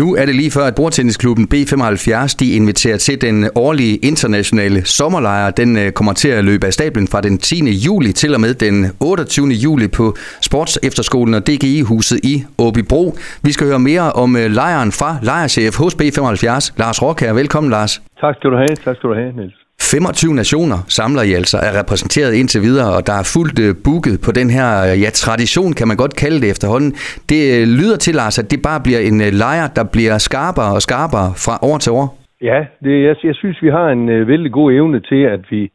[0.00, 5.50] Nu er det lige før, at bordtennisklubben B75 de inviterer til den årlige internationale sommerlejr.
[5.50, 7.70] Den øh, kommer til at løbe af stablen fra den 10.
[7.86, 9.46] juli til og med den 28.
[9.46, 13.14] juli på Sports Efterskolen og DGI-huset i Åbibro.
[13.42, 17.32] Vi skal høre mere om øh, lejren fra lejrchef hos B75, Lars Råkær.
[17.32, 18.02] Velkommen, Lars.
[18.20, 18.76] Tak skal du have.
[18.84, 19.59] Tak skal du have, Niels.
[19.80, 24.16] 25 nationer samler I altså, er repræsenteret indtil videre, og der er fuldt øh, booket
[24.26, 26.92] på den her øh, ja, tradition, kan man godt kalde det efterhånden.
[27.32, 30.82] Det øh, lyder til, Lars, at det bare bliver en lejr, der bliver skarpere og
[30.88, 32.06] skarpere fra år til år.
[32.50, 35.70] Ja, det, jeg, jeg synes, vi har en øh, vældig god evne til, at vi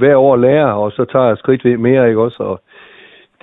[0.00, 2.42] hver år lærer, og så tager skridt ved mere, ikke også?
[2.42, 2.60] Og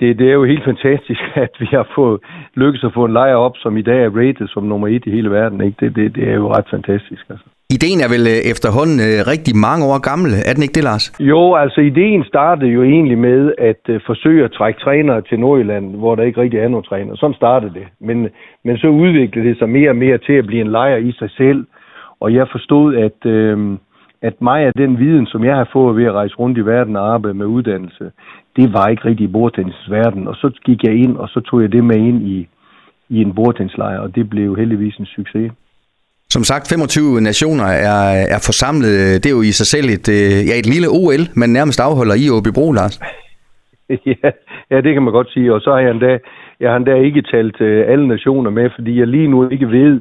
[0.00, 2.20] det, det er jo helt fantastisk, at vi har fået
[2.54, 5.10] lykkes at få en lejr op, som i dag er rated som nummer et i
[5.10, 5.60] hele verden.
[5.60, 5.76] Ikke?
[5.80, 7.24] Det, det, det er jo ret fantastisk.
[7.30, 7.46] Altså.
[7.76, 11.04] Ideen er vel øh, efterhånden øh, rigtig mange år gammel, er den ikke det, Lars?
[11.32, 15.96] Jo, altså ideen startede jo egentlig med at øh, forsøge at trække trænere til Nordjylland,
[15.96, 17.16] hvor der ikke rigtig er nogen træner.
[17.16, 17.86] Sådan startede det.
[18.00, 18.28] Men,
[18.64, 21.30] men så udviklede det sig mere og mere til at blive en lejr i sig
[21.30, 21.66] selv.
[22.20, 23.58] Og jeg forstod, at, øh,
[24.22, 26.96] at mig af den viden, som jeg har fået ved at rejse rundt i verden
[26.96, 28.04] og arbejde med uddannelse,
[28.56, 30.28] det var ikke rigtig i bordtennis verden.
[30.28, 32.48] Og så gik jeg ind, og så tog jeg det med ind i,
[33.08, 35.52] i en bordtennislejr, og det blev heldigvis en succes.
[36.34, 38.00] Som sagt, 25 nationer er,
[38.34, 38.94] er forsamlet.
[39.22, 42.16] Det er jo i sig selv et, øh, ja, et lille OL, man nærmest afholder
[42.24, 42.94] i Åbibro, Lars.
[44.12, 44.28] ja,
[44.70, 45.54] ja, det kan man godt sige.
[45.54, 46.18] Og så har jeg endda,
[46.60, 49.94] jeg har endda ikke talt uh, alle nationer med, fordi jeg lige nu ikke ved,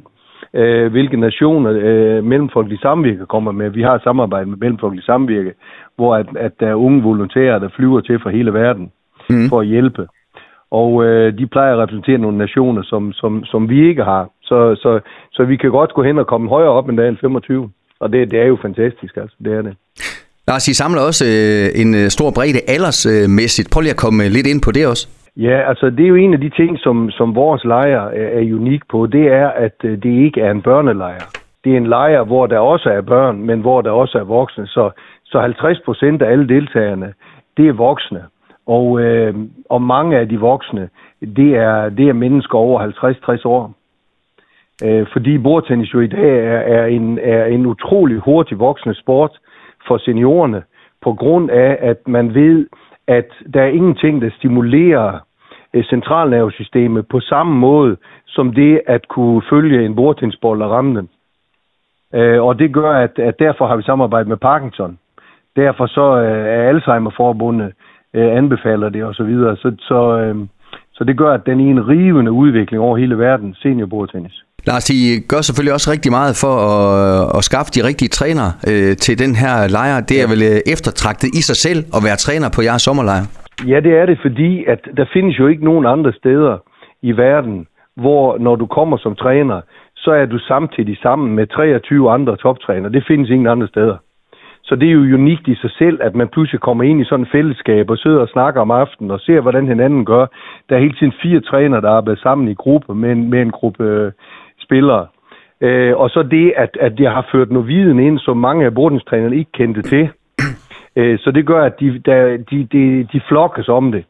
[0.60, 3.70] uh, hvilke nationer uh, Mellemfolkelig Samvirke kommer med.
[3.70, 5.54] Vi har et samarbejde med Mellemfolkelig Samvirke,
[5.96, 8.92] hvor at, at der er unge volontærer, der flyver til fra hele verden
[9.30, 9.50] mm.
[9.50, 10.08] for at hjælpe.
[10.72, 11.06] Og uh,
[11.40, 14.30] de plejer at repræsentere nogle nationer, som, som, som vi ikke har.
[14.42, 15.00] Så, så,
[15.32, 17.70] så vi kan godt gå hen og komme højere op end dag 25.
[18.00, 19.36] Og det, det er jo fantastisk, altså.
[19.46, 19.76] Det er det.
[20.48, 23.70] Lars, I samler også øh, en øh, stor bredde aldersmæssigt.
[23.74, 25.08] Prøv lige at komme lidt ind på det også.
[25.38, 28.56] Ja, altså det er jo en af de ting, som, som vores lejr er, er
[28.56, 29.06] unik på.
[29.06, 31.26] Det er, at øh, det ikke er en børnelejr.
[31.64, 34.68] Det er en lejr, hvor der også er børn, men hvor der også er voksne.
[34.68, 34.92] Så,
[35.26, 37.14] så 50 procent af alle deltagerne,
[37.58, 38.22] det er voksne.
[38.66, 39.36] Og, øh,
[39.70, 40.90] og mange af de voksne,
[41.22, 42.88] det er, det er mennesker over
[43.40, 43.74] 50-60 år.
[44.84, 49.40] Øh, fordi bordtennis jo i dag er, er, en, er en utrolig hurtig voksende sport
[49.88, 50.64] for seniorerne,
[51.02, 52.68] på grund af, at man ved,
[53.08, 55.20] at der er ingenting, der stimulerer
[55.74, 61.10] øh, centralnervesystemet på samme måde, som det at kunne følge en bordtennisbold og ramme den.
[62.14, 65.00] Øh, og det gør, at, at derfor har vi samarbejdet med Parkinson.
[65.56, 67.74] Derfor så øh, er Alzheimerforbundet
[68.16, 69.14] øh, anbefaler det osv.
[69.14, 69.58] Så, videre.
[69.58, 70.36] så, så, øh,
[70.94, 74.44] så det gør, at den er en rivende udvikling over hele verden, seniorbordtennis.
[74.68, 78.96] Lars, I gør selvfølgelig også rigtig meget for at, at skaffe de rigtige trænere øh,
[79.06, 80.00] til den her lejr.
[80.10, 83.26] Det er vel øh, eftertragtet i sig selv at være træner på jeres sommerlejr?
[83.68, 86.58] Ja, det er det, fordi at der findes jo ikke nogen andre steder
[87.02, 89.62] i verden, hvor når du kommer som træner,
[89.96, 92.90] så er du samtidig sammen med 23 andre toptræner.
[92.90, 93.98] Det findes ingen andre steder.
[94.64, 97.26] Så det er jo unikt i sig selv, at man pludselig kommer ind i sådan
[97.26, 100.26] et fællesskab og sidder og snakker om aftenen og ser, hvordan hinanden gør.
[100.70, 103.52] Der er hele tiden fire trænere, der arbejder sammen i gruppe med en, med en
[103.52, 104.12] gruppe øh,
[104.60, 105.08] spillere.
[105.62, 108.74] Øh, og så det, at, at jeg har ført noget viden ind, som mange af
[108.74, 110.10] bordingstrænerne ikke kendte til.
[110.96, 114.06] Øh, så det gør, at de, der, de, de, de flokkes om det.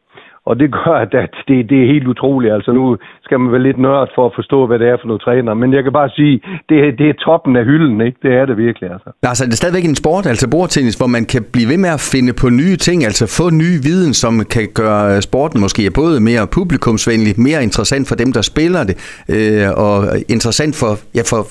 [0.45, 1.11] Og det gør, at
[1.47, 2.53] det, det er helt utroligt.
[2.53, 5.21] Altså nu skal man være lidt nørd for at forstå, hvad det er for noget
[5.21, 5.53] træner.
[5.53, 8.17] Men jeg kan bare sige, det, det er toppen af hylden, ikke?
[8.23, 9.09] Det er det virkelig, altså.
[9.23, 11.99] Altså, det er stadigvæk en sport, altså bordtennis, hvor man kan blive ved med at
[12.13, 16.19] finde på nye ting, altså få ny viden, som kan gøre øh, sporten måske både
[16.19, 18.95] mere publikumsvenlig, mere interessant for dem, der spiller det,
[19.35, 19.95] øh, og
[20.29, 21.41] interessant for, ja, for,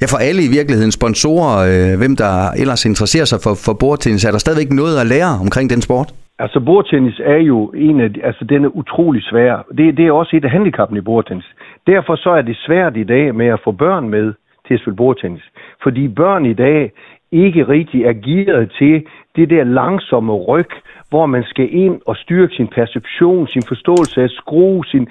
[0.00, 4.24] ja, for alle i virkeligheden, sponsorer, øh, hvem der ellers interesserer sig for, for bordtennis.
[4.24, 6.08] Er der stadigvæk noget at lære omkring den sport?
[6.40, 9.66] Altså, bordtennis er jo en af de, altså, den er utrolig svær.
[9.78, 11.54] Det, det er også et af handicappen i bordtennis.
[11.86, 14.32] Derfor så er det svært i dag med at få børn med
[14.66, 15.42] til at spille bordtennis.
[15.82, 16.92] Fordi børn i dag
[17.32, 19.06] ikke rigtig er gearet til
[19.36, 20.70] det der langsomme ryg,
[21.10, 25.08] hvor man skal ind og styrke sin perception, sin forståelse af skrue, sin,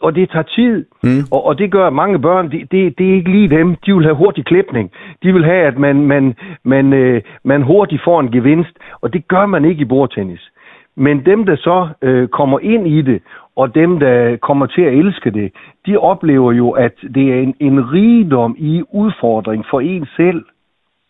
[0.00, 0.84] og det tager tid.
[1.02, 1.22] Mm.
[1.30, 3.76] Og, og det gør, at mange børn, det, det, det er ikke lige dem.
[3.86, 4.90] De vil have hurtig klipning.
[5.22, 6.34] De vil have, at man, man,
[6.64, 10.51] man, øh, man hurtigt får en gevinst, og det gør man ikke i bordtennis.
[10.96, 13.22] Men dem, der så øh, kommer ind i det,
[13.56, 15.52] og dem, der kommer til at elske det,
[15.86, 20.44] de oplever jo, at det er en, en rigdom i udfordring for en selv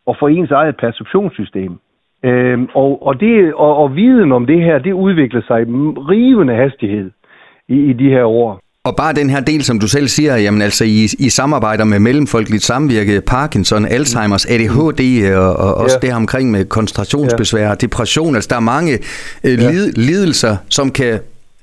[0.07, 1.79] og for ens eget perceptionssystem.
[2.25, 5.65] Øhm, og, og, det, og, og viden om det her, det udvikler sig i
[6.11, 7.11] rivende hastighed
[7.69, 8.62] i, i de her år.
[8.89, 11.99] Og bare den her del, som du selv siger, jamen altså I, I samarbejder med
[12.09, 15.03] mellemfolkeligt samvirke, Parkinson, Alzheimer's, ADHD
[15.45, 16.01] og, og også ja.
[16.03, 17.75] det her omkring med koncentrationsbesvær, ja.
[17.85, 18.35] depression.
[18.35, 18.93] Altså der er mange
[19.47, 19.69] øh, ja.
[20.11, 21.13] lidelser, som kan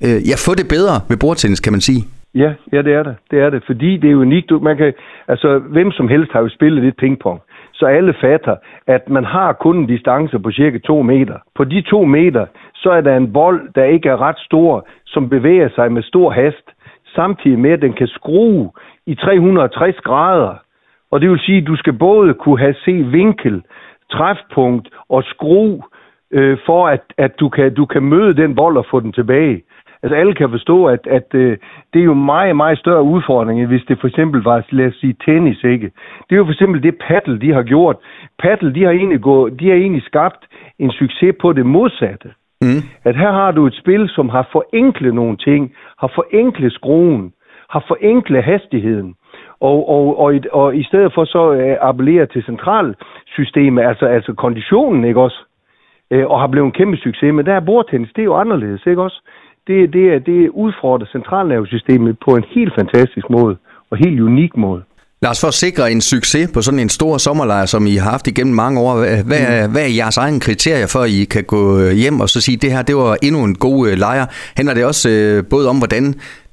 [0.05, 2.01] øh, ja, få det bedre ved bordtennis, kan man sige.
[2.43, 3.15] Ja, ja, det er det.
[3.31, 4.51] Det er det, fordi det er unikt.
[4.69, 4.93] Man kan,
[5.27, 7.39] altså, hvem som helst har jo spillet lidt pingpong.
[7.73, 8.55] Så alle fatter,
[8.87, 11.37] at man har kun en distance på cirka 2 meter.
[11.55, 12.45] På de 2 meter,
[12.75, 16.31] så er der en bold, der ikke er ret stor, som bevæger sig med stor
[16.31, 16.65] hast,
[17.19, 18.71] samtidig med, at den kan skrue
[19.05, 20.53] i 360 grader.
[21.11, 23.63] Og det vil sige, at du skal både kunne have se vinkel,
[24.11, 25.81] træfpunkt og skrue,
[26.31, 29.61] øh, for at, at du, kan, du kan møde den bold og få den tilbage.
[30.03, 31.57] Altså alle kan forstå, at, at øh,
[31.93, 35.15] det er jo meget, meget større udfordring, hvis det for eksempel var, lad os sige,
[35.25, 35.91] tennis, ikke?
[36.25, 37.97] Det er jo for eksempel det paddle, de har gjort.
[38.39, 40.41] Paddle, de har egentlig, gået, de har egentlig skabt
[40.79, 42.29] en succes på det modsatte.
[42.61, 42.81] Mm.
[43.03, 47.33] At her har du et spil, som har forenklet nogle ting, har forenklet skruen,
[47.69, 49.15] har forenklet hastigheden.
[49.59, 55.03] Og, og, og, og i stedet for så uh, appellere til centralsystemet, altså, altså konditionen,
[55.03, 55.39] ikke også?
[56.15, 57.33] Uh, og har blevet en kæmpe succes.
[57.33, 59.21] Men der er bordtennis, det er jo anderledes, ikke også?
[59.67, 63.57] Det, det, er, det udfordrer centralnervesystemet på en helt fantastisk måde,
[63.91, 64.83] og helt unik måde.
[65.23, 68.09] Lad os for at sikre en succes på sådan en stor sommerlejr, som I har
[68.15, 68.93] haft igennem mange år.
[69.29, 69.71] Hvad, mm.
[69.73, 71.61] hvad er jeres egen kriterier for, at I kan gå
[72.03, 74.25] hjem og så sige, at det her det var endnu en god øh, lejr?
[74.57, 76.05] Handler det også øh, både om, hvordan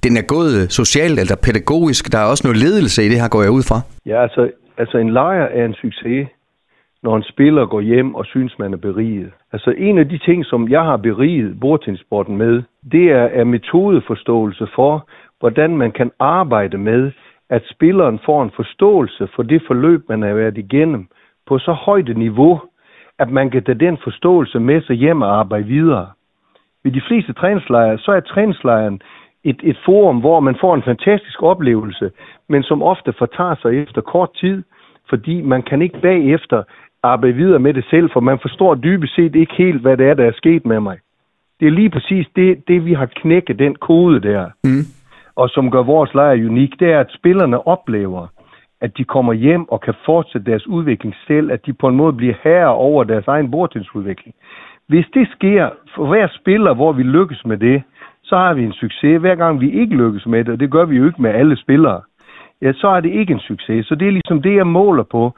[0.05, 2.03] den er gået socialt eller pædagogisk?
[2.13, 3.79] Der er også noget ledelse i det her, går jeg ud fra.
[4.11, 4.43] Ja, altså,
[4.83, 6.23] altså en lejr er en succes,
[7.05, 9.31] når en spiller går hjem og synes, man er beriget.
[9.55, 12.55] Altså en af de ting, som jeg har beriget bordtensporten med,
[12.95, 15.09] det er, er metodeforståelse for,
[15.41, 17.03] hvordan man kan arbejde med
[17.51, 21.09] at spilleren får en forståelse for det forløb, man har været igennem
[21.47, 22.61] på så højt et niveau,
[23.19, 26.07] at man kan tage den forståelse med sig hjem og arbejde videre.
[26.85, 29.01] Ved de fleste træningslejre, så er træningslejren
[29.45, 32.11] et, et forum, hvor man får en fantastisk oplevelse,
[32.49, 34.63] men som ofte fortager sig efter kort tid,
[35.09, 36.63] fordi man kan ikke bagefter
[37.03, 40.15] arbejde videre med det selv, for man forstår dybest set ikke helt, hvad det er,
[40.15, 40.99] der er sket med mig.
[41.61, 44.51] Det er lige præcis det, det vi har knækket den kode der.
[44.65, 44.85] Mm
[45.37, 48.27] og som gør vores lejr unik, det er, at spillerne oplever,
[48.81, 52.13] at de kommer hjem og kan fortsætte deres udvikling selv, at de på en måde
[52.13, 54.35] bliver herre over deres egen bordtidsudvikling.
[54.89, 57.83] Hvis det sker for hver spiller, hvor vi lykkes med det,
[58.23, 59.21] så har vi en succes.
[59.21, 61.57] Hver gang vi ikke lykkes med det, og det gør vi jo ikke med alle
[61.57, 62.01] spillere,
[62.63, 63.87] ja, så er det ikke en succes.
[63.87, 65.33] Så det er ligesom det, jeg måler på.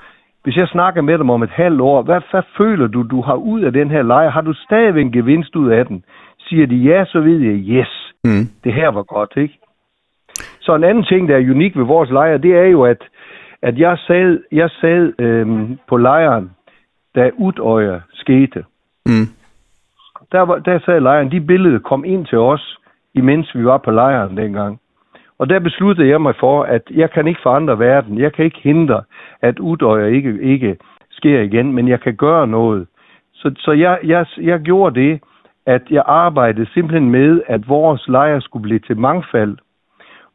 [0.45, 3.35] Hvis jeg snakker med dem om et halvt år, hvad, hvad føler du, du har
[3.35, 4.31] ud af den her lejr?
[4.31, 6.05] Har du stadigvæk en gevinst ud af den?
[6.39, 8.45] Siger de ja, så ved jeg, yes, mm.
[8.65, 9.58] det her var godt, ikke?
[10.69, 13.03] Så en anden ting, der er unik ved vores lejr, det er jo, at,
[13.63, 16.51] at jeg sad, jeg sad øhm, på lejren,
[17.15, 18.65] da Udøjer skete.
[19.07, 19.29] Mm.
[20.33, 22.79] Der, var, der sad lejren, de billeder kom ind til os,
[23.15, 24.81] imens vi var på lejren dengang.
[25.39, 28.19] Og der besluttede jeg mig for, at jeg kan ikke forandre verden.
[28.19, 29.03] Jeg kan ikke hindre,
[29.43, 30.77] at Udøjer ikke, ikke
[31.11, 32.87] sker igen, men jeg kan gøre noget.
[33.33, 35.21] Så, så jeg, jeg, jeg gjorde det,
[35.67, 39.59] at jeg arbejdede simpelthen med, at vores lejr skulle blive til mangfald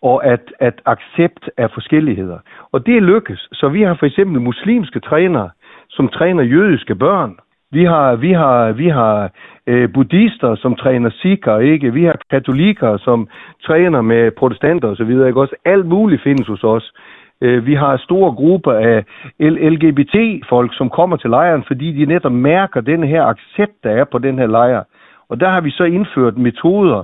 [0.04, 2.40] og at, at accept af forskelligheder.
[2.72, 3.48] Og det lykkes.
[3.54, 5.50] Så vi har for eksempel muslimske trænere,
[5.90, 7.38] som træner jødiske børn.
[7.72, 9.32] Vi har, vi har, vi har
[9.68, 11.94] øh, buddhister, som træner sikher, ikke?
[11.94, 13.28] Vi har katolikker, som
[13.64, 15.10] træner med protestanter osv.
[15.10, 15.42] Ikke?
[15.42, 16.94] Også alt muligt findes hos os.
[17.42, 19.04] Øh, vi har store grupper af
[19.40, 24.18] LGBT-folk, som kommer til lejren, fordi de netop mærker den her accept, der er på
[24.18, 24.84] den her lejr.
[25.30, 27.04] Og der har vi så indført metoder,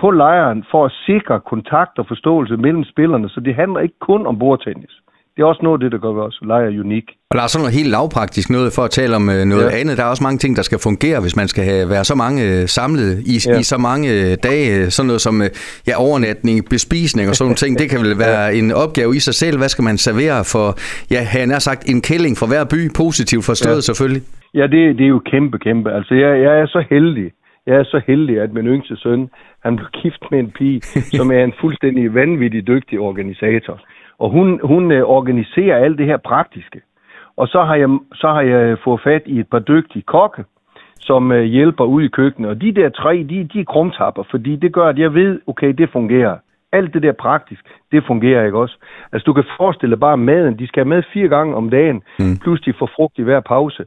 [0.00, 4.26] på lejren for at sikre kontakt og forståelse mellem spillerne, så det handler ikke kun
[4.26, 4.94] om bordtennis.
[5.38, 7.06] Det er også noget af det, der gør vores lejr unik.
[7.30, 9.80] Og der er sådan noget helt lavpraktisk noget for at tale om øh, noget ja.
[9.80, 9.98] andet.
[9.98, 12.38] Der er også mange ting, der skal fungere, hvis man skal have, være så mange
[12.48, 13.58] øh, samlet i, ja.
[13.58, 14.90] i så mange øh, dage.
[14.90, 15.34] Sådan noget som
[15.88, 17.78] ja, overnatning, bespisning og sådan nogle ting.
[17.78, 18.58] Det kan vel være ja.
[18.58, 19.56] en opgave i sig selv.
[19.58, 20.66] Hvad skal man servere for,
[21.14, 23.88] ja, han har sagt, en kælling for hver by, positivt forstået ja.
[23.88, 24.22] selvfølgelig?
[24.54, 25.88] Ja, det, det er jo kæmpe, kæmpe.
[25.98, 27.28] Altså, jeg, jeg er så heldig,
[27.68, 29.30] jeg er så heldig, at min yngste søn,
[29.64, 30.80] han blev gift med en pige,
[31.18, 33.80] som er en fuldstændig vanvittig dygtig organisator.
[34.18, 36.80] Og hun, hun øh, organiserer alt det her praktiske.
[37.36, 40.44] Og så har, jeg, så har jeg fået fat i et par dygtige kokke,
[41.00, 42.50] som øh, hjælper ud i køkkenet.
[42.50, 45.72] Og de der tre, de, de er krumtapper, fordi det gør, at jeg ved, okay,
[45.78, 46.36] det fungerer.
[46.72, 48.76] Alt det der praktisk, det fungerer ikke også.
[49.12, 52.02] Altså du kan forestille dig bare maden, de skal have mad fire gange om dagen,
[52.18, 52.36] mm.
[52.42, 53.84] plus de får frugt i hver pause.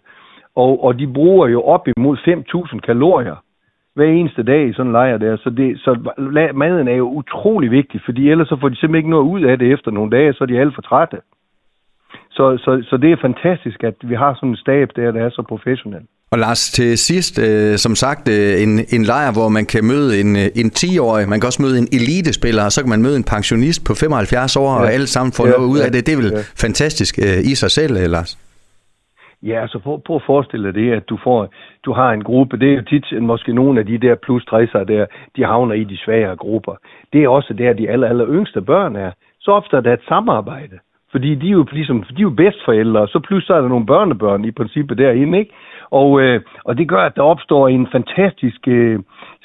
[0.55, 3.35] Og, og de bruger jo op imod 5.000 kalorier
[3.95, 5.37] hver eneste dag i sådan en lejr der.
[5.37, 5.91] Så, det, så
[6.53, 9.59] maden er jo utrolig vigtig, fordi ellers så får de simpelthen ikke noget ud af
[9.59, 11.17] det efter nogle dage, så er de alt for trætte.
[12.31, 15.29] Så, så, så det er fantastisk, at vi har sådan en stab der, der er
[15.29, 16.01] så professionel.
[16.31, 20.19] Og Lars, til sidst, øh, som sagt, øh, en, en lejr, hvor man kan møde
[20.21, 23.17] en, øh, en 10-årig, man kan også møde en elitespiller, og så kan man møde
[23.17, 24.79] en pensionist på 75 år, ja.
[24.79, 26.05] og alle sammen får ja, noget ud ja, af det.
[26.05, 26.41] Det er vel ja.
[26.55, 28.37] fantastisk øh, i sig selv, Lars?
[29.43, 31.49] Ja, så prøv, prøv at forestille dig det, at du, får,
[31.85, 34.83] du har en gruppe, det er jo tit måske nogle af de der plus 60'ere
[34.83, 35.05] der,
[35.35, 36.75] de havner i de svagere grupper.
[37.13, 39.11] Det er også der, de aller, aller yngste børn er.
[39.39, 40.79] Så ofte er der et samarbejde.
[41.11, 43.67] Fordi de er jo, ligesom, de er jo bedstforældre, og så pludselig så er der
[43.67, 45.53] nogle børnebørn i princippet derinde, ikke?
[45.91, 48.99] Og, øh, og det gør, at der opstår en fantastisk øh,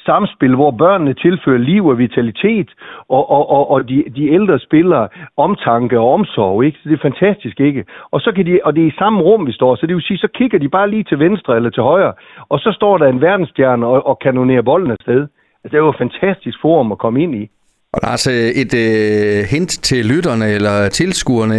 [0.07, 2.71] samspil, hvor børnene tilfører liv og vitalitet,
[3.09, 6.79] og, og, og, og de, de ældre spiller omtanke og omsorg, ikke?
[6.79, 7.85] Så det er fantastisk, ikke?
[8.11, 10.03] Og, så kan de, og det er i samme rum, vi står, så det vil
[10.03, 12.13] sige, så kigger de bare lige til venstre eller til højre,
[12.49, 15.21] og så står der en verdensstjerne og, og kanonerer bolden afsted.
[15.65, 17.51] Altså, det er jo et fantastisk forum at komme ind i.
[17.97, 21.59] Og der er altså et øh, hint til lytterne eller tilskuerne.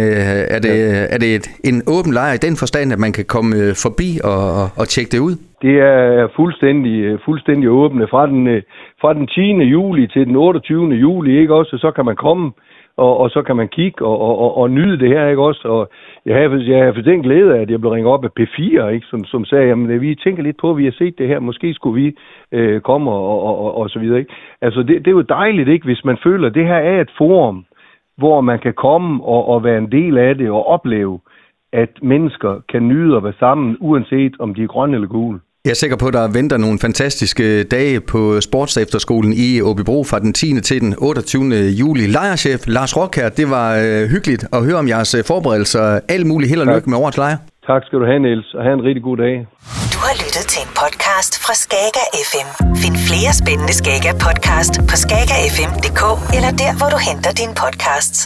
[0.56, 1.14] Er det, ja.
[1.14, 4.10] er det et, en åben lejr i den forstand, at man kan komme øh, forbi
[4.32, 5.34] og, og, og tjekke det ud?
[5.62, 8.06] Det er fuldstændig, øh, fuldstændig åbne.
[8.12, 8.62] Fra den, øh,
[9.00, 9.40] fra den 10.
[9.76, 10.94] juli til den 28.
[11.04, 11.74] juli, ikke også?
[11.84, 12.52] Så kan man komme
[12.98, 15.68] og, og så kan man kigge og, og, og, og nyde det her, ikke også?
[15.68, 15.90] Og
[16.26, 18.86] jeg har, jeg har for den glæde af, at jeg blev ringet op af P4,
[18.86, 19.06] ikke?
[19.06, 21.40] Som, som sagde, jamen øh, vi tænker lidt på, at vi har set det her,
[21.40, 22.16] måske skulle vi
[22.52, 24.32] øh, komme og, og, og, og så videre, ikke?
[24.60, 25.84] Altså det, det er jo dejligt, ikke?
[25.84, 27.64] Hvis man føler, at det her er et forum,
[28.16, 31.20] hvor man kan komme og, og være en del af det og opleve,
[31.72, 35.40] at mennesker kan nyde at være sammen, uanset om de er grønne eller gule.
[35.64, 40.18] Jeg er sikker på, at der venter nogle fantastiske dage på Sportsefterskolen i Åbibro fra
[40.18, 40.60] den 10.
[40.60, 41.54] til den 28.
[41.54, 42.06] juli.
[42.06, 46.00] Lejerchef Lars Rockær, det var øh, hyggeligt at høre om jeres øh, forberedelser.
[46.08, 47.36] Alt muligt held og lykke med årets lejr.
[47.66, 49.34] Tak skal du have, Niels, og have en rigtig god dag.
[49.94, 52.48] Du har lyttet til en podcast fra Skager FM.
[52.82, 56.02] Find flere spændende Skager podcast på skagerfm.dk
[56.36, 58.18] eller der, hvor du henter dine podcasts.